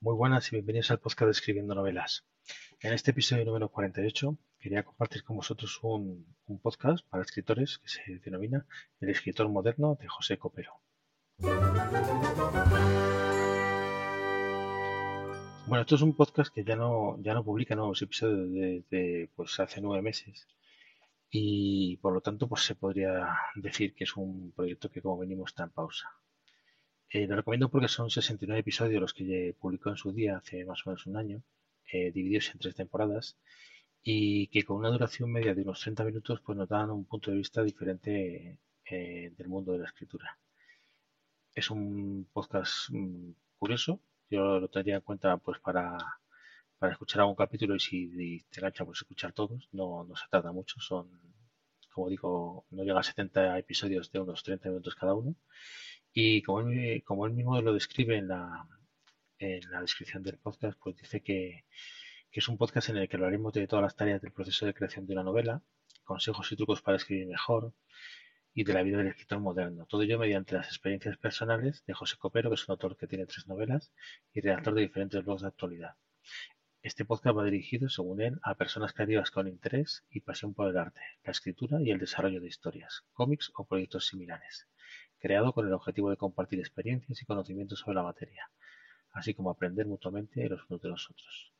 [0.00, 2.24] Muy buenas y bienvenidos al podcast de Escribiendo Novelas.
[2.78, 6.24] En este episodio número 48 quería compartir con vosotros un,
[6.62, 8.64] podcast para escritores que se denomina
[9.00, 10.74] El escritor moderno de José Copero.
[15.66, 19.58] Bueno, esto es un podcast que ya no, ya no publica nuevos episodios desde pues,
[19.58, 20.46] hace nueve meses
[21.28, 25.50] y por lo tanto pues se podría decir que es un proyecto que como venimos
[25.50, 26.08] está en pausa.
[27.10, 30.86] Eh, lo recomiendo porque son 69 episodios los que publicó en su día, hace más
[30.86, 31.42] o menos un año,
[31.92, 33.38] eh, divididos en tres temporadas,
[34.02, 37.30] y que con una duración media de unos 30 minutos pues nos dan un punto
[37.30, 38.60] de vista diferente
[38.90, 40.38] eh, del mundo de la escritura.
[41.54, 44.00] Es un podcast mm, curioso,
[44.30, 45.96] yo lo tendría en cuenta pues para,
[46.78, 50.52] para escuchar algún capítulo y si te engancha pues escuchar todos, no, no se trata
[50.52, 51.08] mucho, son,
[51.92, 55.34] como digo, no llega a 70 episodios de unos 30 minutos cada uno
[56.20, 58.66] y como él, como él mismo lo describe en la,
[59.80, 61.64] descripción del podcast, pues dice que,
[62.28, 64.74] que es un podcast en el que hablaremos de todas las tareas del proceso de
[64.74, 65.62] creación de una novela,
[66.02, 67.72] consejos y trucos para escribir mejor
[68.52, 69.86] y de la vida del escritor moderno.
[69.86, 73.26] Todo ello mediante las experiencias personales de José Copero, que es un autor que tiene
[73.26, 73.92] tres novelas
[74.34, 75.94] y redactor de diferentes blogs de actualidad.
[76.82, 80.78] Este podcast va dirigido, según él, a personas creativas con interés y pasión por el
[80.78, 84.66] arte, la escritura y el desarrollo de historias, cómics o proyectos similares
[85.18, 88.50] creado con el objetivo de compartir experiencias y conocimientos sobre la materia,
[89.12, 91.52] así como aprender mutuamente los unos de los otros.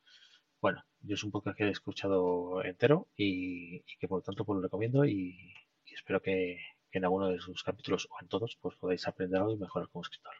[0.61, 4.57] Bueno, yo es un podcast que he escuchado entero y, que por lo tanto pues
[4.57, 5.53] lo recomiendo y,
[5.85, 6.59] espero que,
[6.91, 9.89] que, en alguno de sus capítulos o en todos pues podáis aprender algo y mejorar
[9.89, 10.33] como escritor.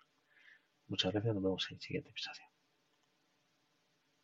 [0.87, 2.58] Muchas gracias, nos vemos en el siguiente episodio.